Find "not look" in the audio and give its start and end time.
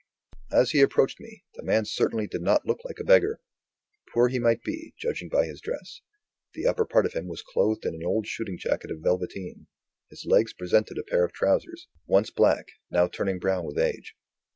2.41-2.83